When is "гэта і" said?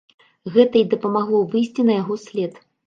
0.55-0.83